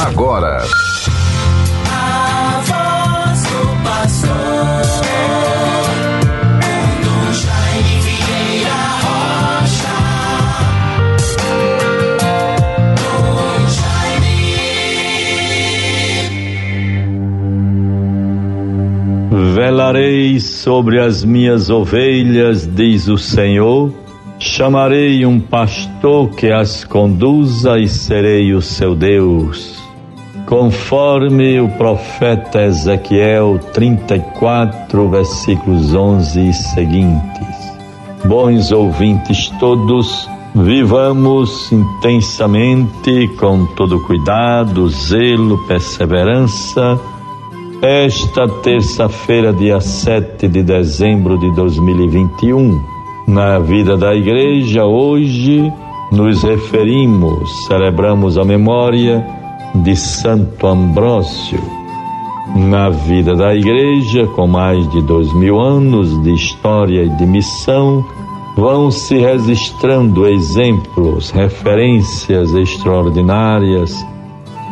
[0.00, 0.62] agora.
[19.54, 23.92] Velarei sobre as minhas ovelhas, diz o Senhor.
[24.38, 29.79] Chamarei um pastor que as conduza e serei o seu Deus.
[30.50, 37.76] Conforme o profeta Ezequiel 34, versículos 11 e seguintes.
[38.24, 46.98] Bons ouvintes todos, vivamos intensamente, com todo cuidado, zelo, perseverança
[47.80, 52.78] esta terça-feira, dia 7 de dezembro de 2021,
[53.28, 55.72] na vida da igreja, hoje
[56.10, 59.39] nos referimos, celebramos a memória
[59.74, 61.60] de Santo Ambrósio.
[62.54, 68.04] Na vida da igreja, com mais de dois mil anos de história e de missão,
[68.56, 74.04] vão se registrando exemplos, referências extraordinárias,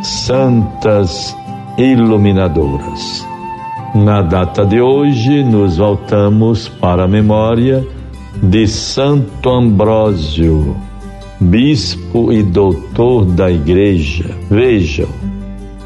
[0.02, 1.36] santas
[1.76, 3.26] iluminadoras.
[3.94, 7.86] Na data de hoje, nos voltamos para a memória
[8.42, 10.76] de Santo Ambrósio,
[11.40, 14.34] bispo e doutor da Igreja.
[14.50, 15.08] Vejam,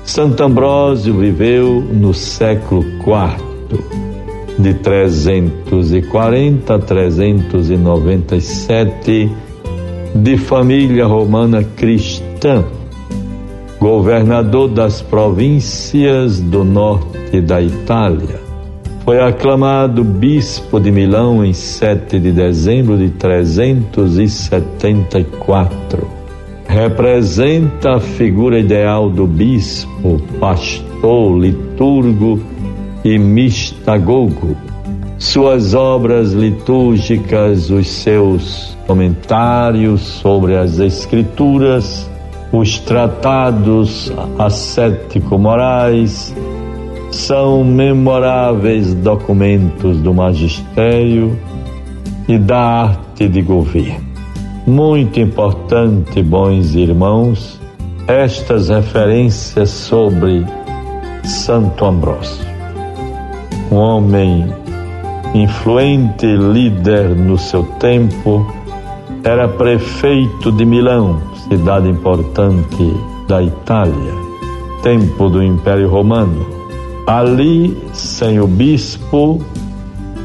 [0.05, 3.79] Santo Ambrósio viveu no século IV,
[4.59, 9.31] de 340 a 397,
[10.15, 12.63] de família romana cristã
[13.83, 18.52] governador das províncias do norte da Itália.
[19.05, 26.07] Foi aclamado bispo de Milão em 7 de dezembro de 374.
[26.69, 32.39] Representa a figura ideal do bispo, pastor, liturgo
[33.05, 34.57] e mistagogo.
[35.19, 42.09] Suas obras litúrgicas, os seus comentários sobre as Escrituras,
[42.53, 46.33] os tratados ascético-morais
[47.13, 51.39] são memoráveis documentos do magistério
[52.27, 54.13] e da arte de governo.
[54.67, 57.61] Muito importante, bons irmãos,
[58.07, 60.45] estas referências sobre
[61.25, 62.47] Santo Ambrósio.
[63.71, 64.47] Um homem
[65.35, 68.47] influente, líder no seu tempo,
[69.25, 72.95] era prefeito de Milão, cidade importante
[73.29, 74.15] da Itália,
[74.83, 76.62] tempo do Império Romano.
[77.07, 79.45] Ali, sem o bispo,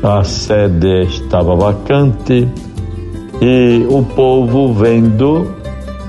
[0.03, 2.47] a sede estava vacante
[3.41, 5.55] e o povo vendo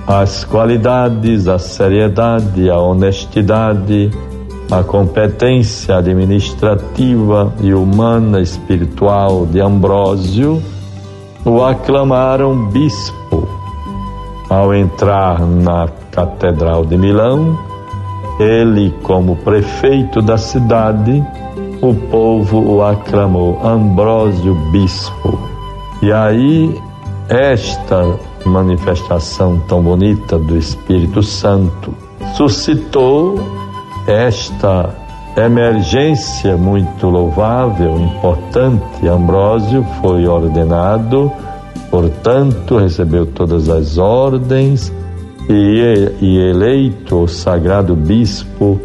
[0.06, 4.10] as qualidades, a seriedade, a honestidade,
[4.70, 10.62] a competência administrativa e humana espiritual de Ambrósio,
[11.44, 13.48] o aclamaram bispo.
[14.50, 17.67] Ao entrar na Catedral de Milão,
[18.38, 21.24] ele, como prefeito da cidade,
[21.80, 25.38] o povo o aclamou Ambrósio Bispo.
[26.02, 26.80] E aí,
[27.28, 28.04] esta
[28.44, 31.94] manifestação tão bonita do Espírito Santo
[32.34, 33.38] suscitou
[34.06, 34.94] esta
[35.36, 39.06] emergência muito louvável, importante.
[39.06, 41.30] Ambrósio foi ordenado
[41.90, 44.92] Portanto, recebeu todas as ordens
[45.48, 48.80] e, e eleito o sagrado bispo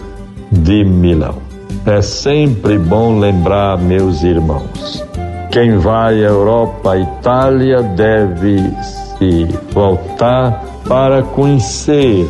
[0.52, 1.38] de Milão.
[1.86, 5.06] É sempre bom lembrar, meus irmãos,
[5.52, 12.28] quem vai à Europa, à Itália, deve se voltar para conhecer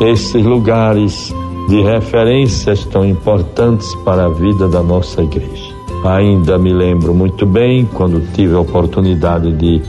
[0.00, 1.32] esses lugares
[1.68, 5.72] de referências tão importantes para a vida da nossa igreja.
[6.04, 9.80] Ainda me lembro muito bem quando tive a oportunidade de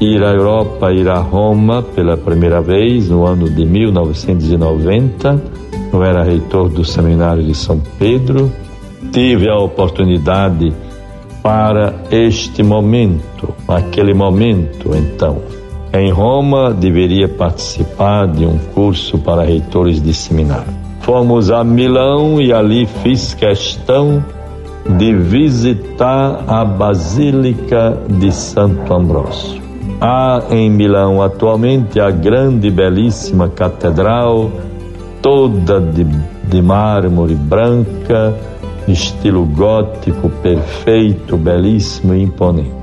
[0.00, 5.42] ir à Europa, ir a Roma pela primeira vez no ano de 1990.
[5.92, 8.52] Eu era reitor do seminário de São Pedro.
[9.12, 10.72] Tive a oportunidade
[11.42, 15.40] para este momento, aquele momento então.
[15.92, 20.74] Em Roma, deveria participar de um curso para reitores de seminário.
[21.00, 24.22] Fomos a Milão e ali fiz questão
[24.98, 29.65] de visitar a Basílica de Santo Ambrósio.
[30.00, 34.50] Há em Milão atualmente a grande e belíssima catedral,
[35.22, 38.34] toda de, de mármore branca,
[38.86, 42.74] estilo gótico perfeito, belíssimo e imponente.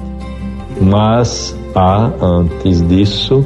[0.81, 3.45] Mas há, antes disso,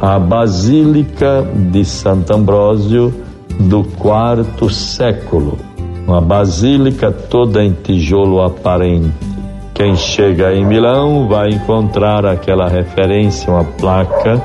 [0.00, 3.14] a Basílica de Santo Ambrósio,
[3.60, 5.58] do quarto século.
[6.06, 9.29] Uma basílica toda em tijolo aparente.
[9.74, 14.42] Quem chega em Milão vai encontrar aquela referência, uma placa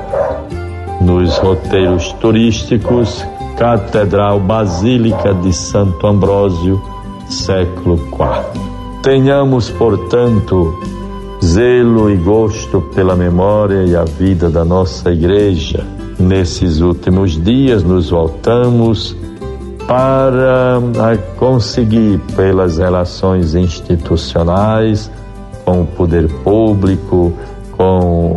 [1.00, 3.24] nos roteiros turísticos,
[3.56, 6.82] Catedral Basílica de Santo Ambrósio,
[7.28, 8.60] século IV.
[9.02, 10.78] Tenhamos, portanto,
[11.44, 15.86] zelo e gosto pela memória e a vida da nossa igreja.
[16.18, 19.16] Nesses últimos dias nos voltamos
[19.86, 25.10] para conseguir, pelas relações institucionais,
[25.64, 27.32] com o poder público,
[27.76, 28.36] com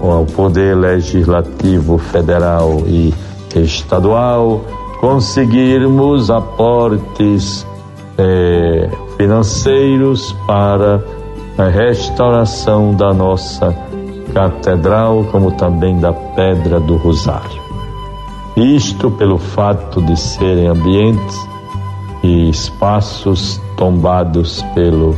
[0.00, 3.14] o, o poder legislativo federal e
[3.54, 4.64] estadual,
[5.00, 7.66] conseguirmos aportes
[8.18, 11.02] eh, financeiros para
[11.56, 13.74] a restauração da nossa
[14.32, 17.63] catedral, como também da Pedra do Rosário.
[18.56, 21.36] Isto pelo fato de serem ambientes
[22.22, 25.16] e espaços tombados pelo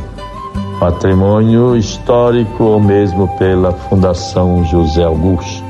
[0.79, 5.63] patrimônio histórico ou mesmo pela Fundação José Augusto.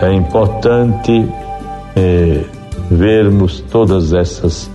[0.00, 1.28] É importante
[1.94, 2.44] eh,
[2.90, 4.70] vermos todas essas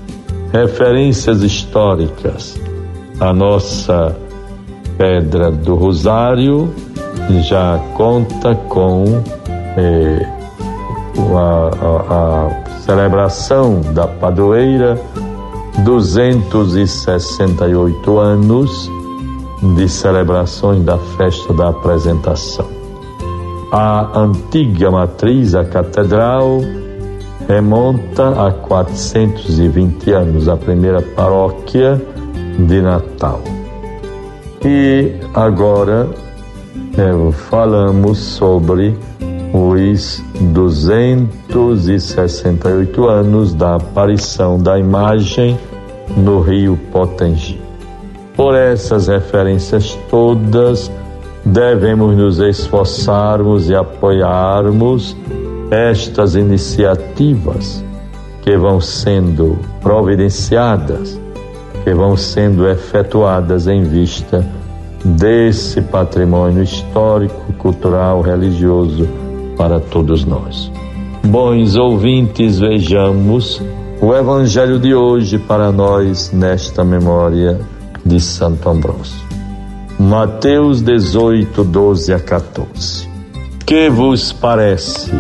[0.54, 2.60] referências históricas.
[3.20, 4.16] A nossa
[5.00, 6.74] Pedra do Rosário
[7.42, 9.24] já conta com
[9.78, 10.35] eh,
[11.18, 15.02] a, a, celebração da padroeira,
[15.84, 18.92] 268 anos
[19.76, 22.68] de celebrações da festa da apresentação.
[23.72, 26.60] A antiga matriz, a catedral,
[27.48, 32.00] remonta a 420 anos, a primeira paróquia
[32.60, 33.42] de Natal.
[34.64, 36.08] E agora
[36.98, 38.96] é, falamos sobre
[39.56, 45.58] os 268 anos da aparição da imagem
[46.18, 47.62] no rio Potengi.
[48.36, 50.92] Por essas referências todas,
[51.46, 55.16] devemos nos esforçarmos e apoiarmos
[55.72, 57.82] estas iniciativas
[58.42, 61.18] que vão sendo providenciadas
[61.84, 64.44] que vão sendo efetuadas em vista
[65.04, 69.08] desse patrimônio histórico, cultural, religioso
[69.58, 70.72] para todos nós.
[71.24, 73.62] Bons ouvintes, vejamos
[74.02, 77.60] o Evangelho de hoje para nós nesta memória
[78.06, 79.26] de Santo Ambrósio.
[80.00, 83.10] Mateus 18, 12 a 14.
[83.66, 85.12] Que vos parece?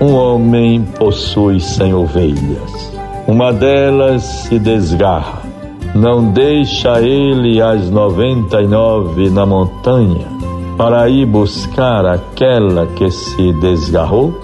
[0.00, 2.92] Um homem possui cem ovelhas.
[3.26, 5.54] Uma delas se desgarra
[5.94, 10.33] não deixa ele as noventa e nove na montanha
[10.76, 14.34] para ir buscar aquela que se desgarrou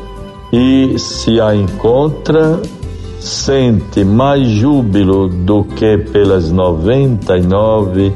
[0.53, 2.61] e se a encontra
[3.19, 8.13] sente mais júbilo do que pelas noventa e nove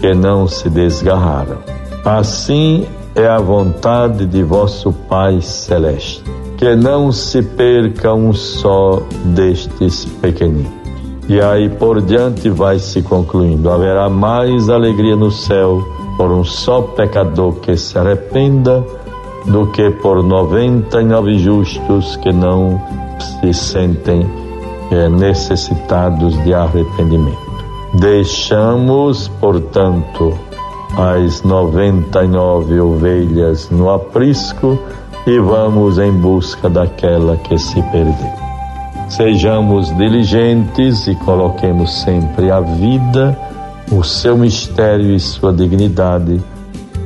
[0.00, 1.58] que não se desgarraram.
[2.04, 6.22] Assim é a vontade de vosso Pai Celeste,
[6.56, 10.72] que não se perca um só destes pequeninos.
[11.28, 15.84] E aí por diante vai se concluindo: haverá mais alegria no céu
[16.18, 18.84] por um só pecador que se arrependa
[19.46, 22.78] do que por noventa e nove justos que não
[23.18, 24.28] se sentem
[24.90, 27.38] é, necessitados de arrependimento.
[27.94, 30.36] Deixamos, portanto,
[30.96, 34.78] as noventa e nove ovelhas no aprisco
[35.26, 38.32] e vamos em busca daquela que se perdeu.
[39.08, 43.38] Sejamos diligentes e coloquemos sempre a vida,
[43.90, 46.42] o seu mistério e sua dignidade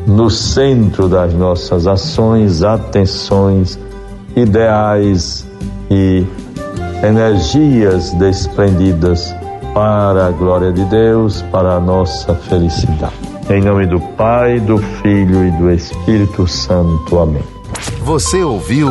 [0.07, 3.79] no centro das nossas ações, atenções,
[4.35, 5.47] ideais
[5.91, 6.25] e
[7.05, 9.35] energias desprendidas
[9.75, 13.15] para a glória de Deus, para a nossa felicidade.
[13.49, 17.19] Em nome do Pai, do Filho e do Espírito Santo.
[17.19, 17.43] Amém.
[18.05, 18.89] Você ouviu